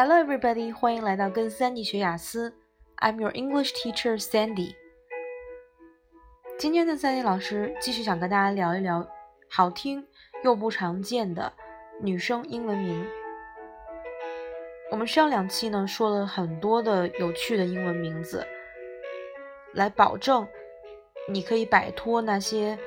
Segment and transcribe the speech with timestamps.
[0.00, 0.72] Hello, everybody！
[0.72, 2.54] 欢迎来到跟 Sandy 学雅思。
[2.98, 4.76] I'm your English teacher, Sandy。
[6.56, 9.04] 今天的 Sandy 老师继续想跟大家聊一聊
[9.50, 10.06] 好听
[10.44, 11.52] 又不常见的
[12.00, 13.04] 女生英文名。
[14.92, 18.46] 我们上两期呢说了很多的有趣的英文名字，
[19.72, 20.46] 来保证
[21.28, 22.78] 你可以摆脱那些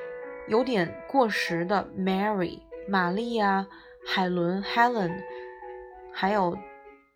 [0.48, 3.68] 有点过时的 Mary、玛丽啊、
[4.02, 5.22] 海伦、Helen，
[6.10, 6.56] 还有。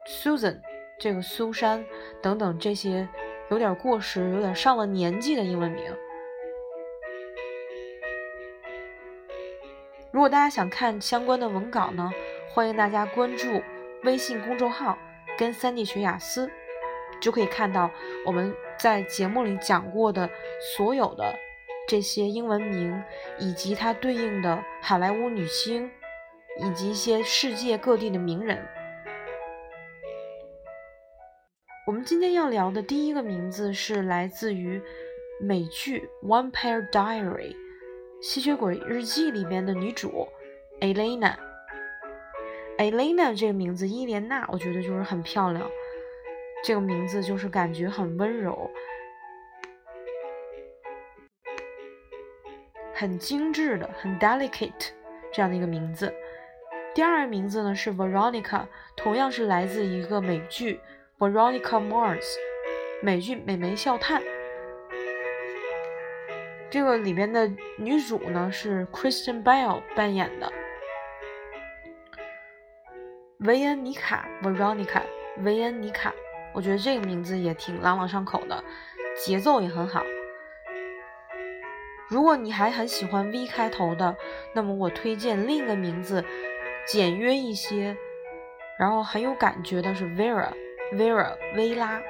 [0.07, 0.61] Susan，
[0.99, 1.85] 这个苏珊
[2.23, 3.09] 等等这些
[3.51, 5.85] 有点过时、有点上了年纪的英文名。
[10.13, 12.11] 如果大家想看相关的文稿呢，
[12.49, 13.61] 欢迎大家关注
[14.05, 14.97] 微信公众号
[15.37, 16.49] “跟三 D 学雅思”，
[17.21, 17.91] 就可以看到
[18.25, 20.31] 我们在节目里讲过的
[20.77, 21.35] 所有的
[21.89, 23.03] 这些英文名，
[23.39, 25.91] 以及它对应的好莱坞女星，
[26.61, 28.67] 以及一些世界各地的名人。
[32.07, 34.81] 今天要聊的第一个名字是来自于
[35.41, 37.51] 美剧《One Pair Diary》
[38.23, 40.29] 吸血鬼日记里边的女主
[40.81, 41.35] Elena。
[42.79, 45.69] Elena 这个名字，伊莲娜，我觉得就是很漂亮。
[46.63, 48.71] 这个名字就是感觉很温柔、
[52.95, 54.91] 很精致的、很 delicate
[55.33, 56.15] 这样的一个名字。
[56.95, 60.79] 第二个名字呢是 Veronica，同样是来自一个美剧。
[61.19, 62.27] Veronica Mars，
[63.01, 64.21] 美剧《美眉笑探》
[66.69, 70.53] 这个里边的女主呢是 Kristen Bell 扮演的
[73.39, 75.01] 维恩妮卡 Veronica
[75.39, 76.13] 维恩妮卡，
[76.53, 78.63] 我觉得这个名字也挺朗朗上口的，
[79.25, 80.03] 节奏也很好。
[82.11, 84.15] 如果你还很喜欢 V 开头的，
[84.55, 86.23] 那么我推荐另一个名字，
[86.87, 87.97] 简约一些，
[88.79, 90.53] 然后很有感觉的是 Vera。
[90.93, 92.01] Vera 薇拉，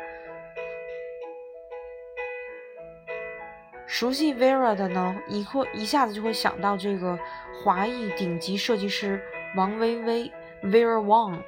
[3.86, 7.18] 熟悉 Vera 的呢，一会一下子就会想到这个
[7.64, 9.20] 华裔顶级设计师
[9.56, 10.30] 王薇薇
[10.62, 11.40] Vera Wang。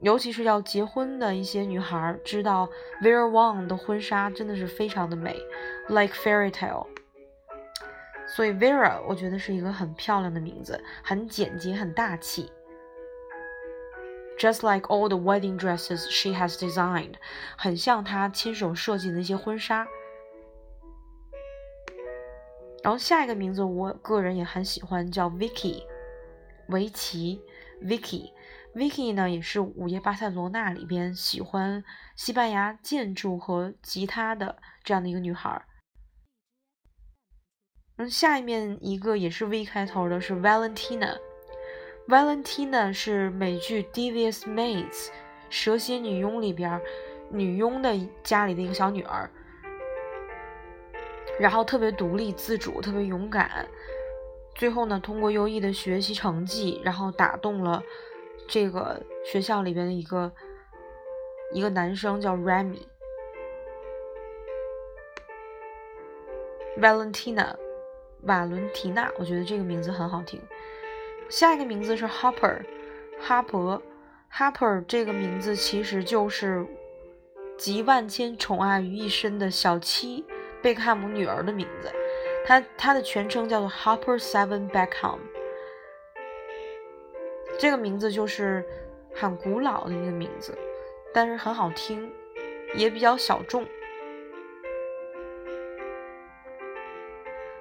[0.00, 2.68] 尤其是要结婚的一些女孩，知道
[3.00, 5.40] Vera Wang 的婚纱真的是非常的美
[5.88, 6.86] ，like fairy tale。
[8.26, 12.50] 所以 Vera 我觉得是一个很漂亮的名字，很简洁，很大气。
[14.38, 17.14] Just like all the wedding dresses she has designed，
[17.56, 19.86] 很像她亲手设计的一些婚纱。
[22.82, 25.84] 然后下一个名字，我个人也很喜欢，叫 Vicky，
[26.68, 27.40] 维奇
[27.80, 28.32] ，Vicky。
[28.74, 31.84] Vicky 呢，也是《午夜巴塞罗那》里边喜欢
[32.16, 35.64] 西班牙建筑和吉他的这样的一个女孩。
[37.96, 41.16] 嗯，下面一个也是 V 开头的，是 Valentina。
[42.06, 45.06] Valentina 是美剧《Devious Maids》
[45.48, 46.78] 蛇蝎女佣里边
[47.30, 49.30] 女佣的家里的一个小女儿，
[51.40, 53.66] 然后特别独立自主，特别勇敢。
[54.54, 57.82] 最后呢，通过优异的学习成绩，然后打动了
[58.46, 60.30] 这个学校里边的一个
[61.52, 62.82] 一个男生，叫 Remy。
[66.78, 67.56] Valentina，
[68.24, 70.38] 瓦伦提娜，我觉得这个名字很好听。
[71.28, 72.60] 下一个名字是 Harper，
[73.18, 73.82] 哈珀
[74.32, 76.64] ，Harper 这个名字其实就是
[77.58, 80.24] 集万千宠爱于一身的小七
[80.62, 81.90] 贝克汉姆女儿的名字，
[82.46, 85.18] 她她的全称叫做 Harper Seven Beckham，
[87.58, 88.64] 这个名字就是
[89.12, 90.56] 很古老的一个名字，
[91.12, 92.12] 但是很好听，
[92.76, 93.66] 也比较小众。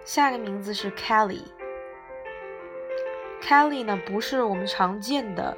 [0.04, 1.42] 下一个名字是 Kelly。
[3.54, 5.56] Kelly 呢，不是我们常见的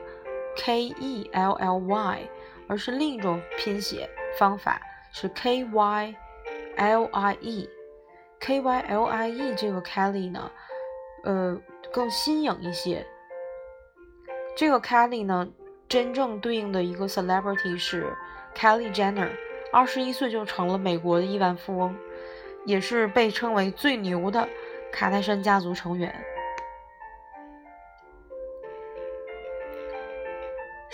[0.58, 2.30] K E L L Y，
[2.68, 4.82] 而是另一种拼写方法，
[5.14, 6.16] 是 K Y
[6.76, 7.70] L I E。
[8.42, 10.52] K Y L I E 这个 Kelly 呢，
[11.24, 11.58] 呃，
[11.94, 13.08] 更新颖一些。
[14.58, 15.48] 这个 Kelly 呢，
[15.88, 18.14] 真正对应的一个 celebrity 是
[18.54, 19.30] Kelly Jenner，
[19.72, 21.96] 二十一岁就成了美国的亿万富翁，
[22.66, 24.50] 也是被称为最牛的
[24.92, 26.14] 卡戴珊家族成员。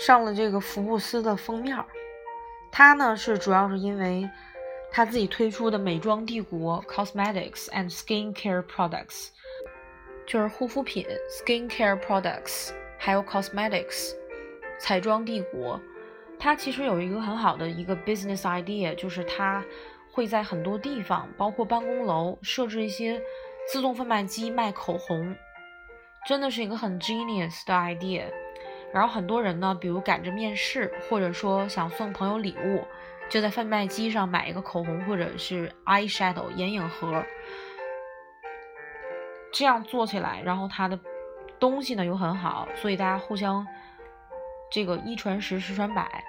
[0.04, 1.86] 上了这个福布斯的封面儿，
[2.72, 4.28] 他呢是主要是因为
[4.90, 9.28] 他自己推出的美妆帝国 Cosmetics and Skincare Products，
[10.26, 14.16] 就是护肤品 Skincare Products，还有 Cosmetics，
[14.80, 15.80] 彩妆帝国。
[16.36, 19.64] 它其实有一个很好的一个 business idea，就是它
[20.10, 23.22] 会在很多地方，包括办公楼设置一些
[23.68, 25.36] 自动贩卖机卖口红，
[26.26, 28.24] 真的是一个很 genius 的 idea。
[28.92, 32.84] 然后很多人呢，比如赶着面试，或者说想送朋友礼物，
[33.30, 37.24] 就在贩卖机上买一个口红或者是 eye shadow 眼影盒，
[39.50, 40.98] 这样做起来，然后它的
[41.58, 43.66] 东西呢又很好，所以大家互相
[44.70, 46.22] 这个一传十，十传百，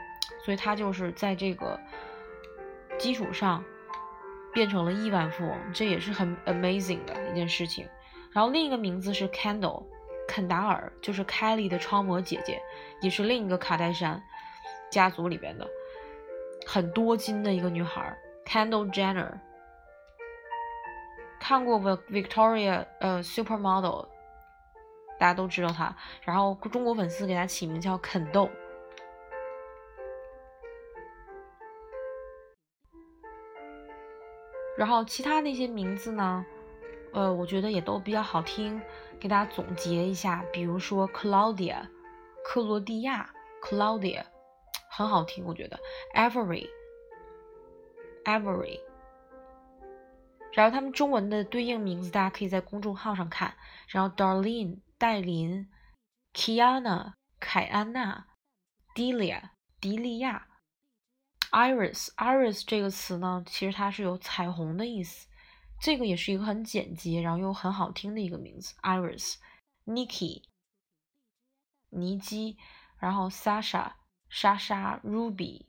[0.46, 1.78] 所以他就是在这个
[2.98, 3.62] 基础上
[4.54, 7.86] 变成了亿万富翁，这也是很 amazing 的一件事情。
[8.32, 9.84] 然后另一个名字是 Candle。
[10.28, 12.62] 肯达尔就是 Kelly 的超模姐姐，
[13.02, 14.22] 也是另一个卡戴珊
[14.90, 15.68] 家族里边的
[16.66, 19.40] 很多金的一个女孩，Kendall Jenner。
[21.40, 24.08] 看过 Victoria 呃 Supermodel，
[25.20, 25.94] 大家都知道她。
[26.22, 28.50] 然后中国粉丝给她起名叫肯豆。
[34.78, 36.46] 然后其他那些名字呢？
[37.14, 38.82] 呃，我觉得也都比较好听。
[39.20, 41.88] 给大家总结一下，比如说 Claudia，
[42.44, 44.26] 克罗地亚，Claudia，
[44.90, 45.80] 很好听，我觉得
[46.14, 48.82] Avery，Avery，
[50.52, 53.56] 然后他们中文的对应名字，大家可以在公众号上看。
[53.88, 55.70] 然后 Darlene，戴琳
[56.34, 58.26] ，Kiana，凯安娜
[58.94, 59.42] ，Delia，
[59.80, 60.48] 迪利亚
[61.52, 65.30] ，Iris，Iris 这个词呢，其实它是有彩虹的意思。
[65.84, 69.36] 这个也是一个很简洁，然后又很好听的一个名字，Iris、
[69.86, 70.44] Nikki、
[71.90, 72.58] 尼基，
[72.98, 73.92] 然后 Sasha、
[74.30, 75.66] 莎莎、Ruby、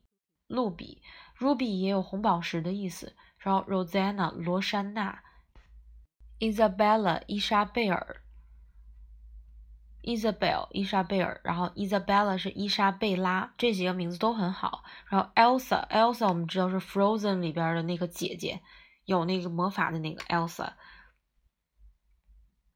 [0.46, 1.02] 露比
[1.36, 5.20] ，Ruby 也有红宝石的意思，然后 Rosanna、罗珊娜、
[6.38, 8.22] Isabella、伊莎贝尔、
[10.04, 14.84] Isabel、伊莎贝尔，然后 Isabella 是伊莎贝拉，这几个名字都很好。
[15.08, 18.62] 然后 Elsa、Elsa 我们知道是 Frozen 里边的那个姐姐。
[19.04, 20.72] 有那个魔法的那个 Elsa，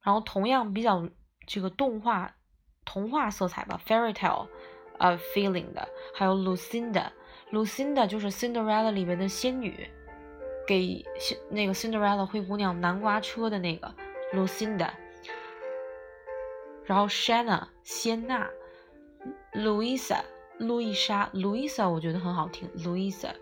[0.03, 1.09] 然后同样比较
[1.47, 2.37] 这个动画
[2.85, 4.49] 童话色彩吧，fairy tale，
[4.99, 9.91] 呃，feeling 的，还有 Lucinda，Lucinda 就是 Cinderella 里面的仙女，
[10.67, 11.03] 给
[11.51, 13.95] 那个 Cinderella 灰姑娘南瓜车的那个
[14.35, 14.91] Lucinda，
[16.85, 18.49] 然后 Shanna 仙娜
[19.55, 20.23] ，Louisa
[20.59, 23.35] 路易莎，Louisa 我觉得很好听，Louisa，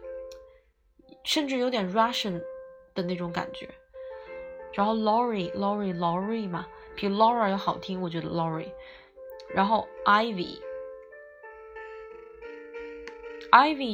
[1.25, 2.41] 甚至有点 Russian。
[2.97, 3.69] 的那种感觉，
[4.73, 6.67] 然后 Lori，Lori，Lori 嘛，
[6.97, 8.73] 比 Laura 要好听，我觉得 Lori。
[9.55, 10.59] 然后 Ivy，Ivy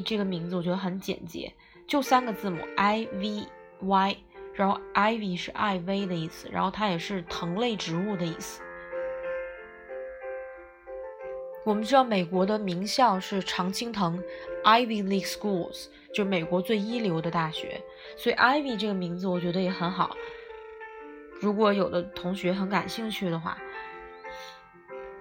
[0.02, 1.52] 这个名字我觉得很简洁，
[1.87, 3.46] 就三个字母 I V
[3.81, 4.16] Y，
[4.54, 8.62] 然后 Ivy 是艾薇的意思，然后它也是藤类植物的意思。
[11.64, 14.20] 我们知道美国的名校是常青藤
[14.64, 17.81] Ivy League Schools，就是美国最一流的大学，
[18.17, 20.17] 所以 Ivy 这个名字我觉得也很好。
[21.41, 23.56] 如果有的同学很感兴趣的话，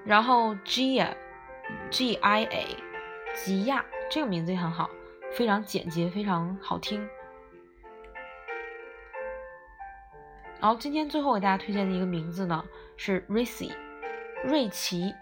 [0.04, 2.66] 然后 Gia，G I A，
[3.36, 4.90] 吉亚这个名字也很好，
[5.34, 7.08] 非常简洁，非常好听。
[10.60, 12.66] 然后今天最后给大家推荐的一个名字呢
[12.98, 13.72] 是 Racy，
[14.44, 15.14] 瑞奇。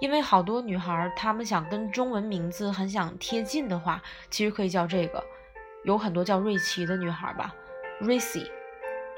[0.00, 5.24] 因为好多女孩她们想跟中文名字很想贴近的话，其实可以叫这个。
[5.84, 7.54] 有很多叫瑞奇的女孩吧
[8.00, 8.48] ，Ricy，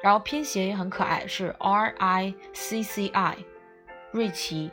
[0.02, 3.36] 然后拼写也很可爱，是 R I C C I，
[4.10, 4.72] 瑞奇。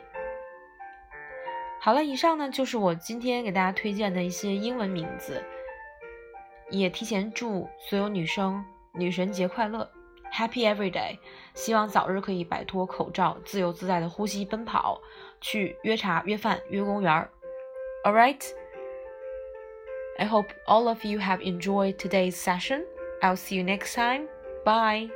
[1.80, 5.44] 好了，以上呢就是我今天给大家推荐的一些英文名字，
[6.70, 9.88] 也提前祝所有女生女神节快乐
[10.33, 11.19] ，Happy Every Day！
[11.53, 15.01] 希望早日可以摆脱口罩，自由自在的呼吸奔跑。
[15.41, 17.29] 去约茶、约饭、约公园儿。
[18.03, 18.43] All right.
[20.17, 22.83] I hope all of you have enjoyed today's session.
[23.21, 24.27] I'll see you next time.
[24.65, 25.09] Bye.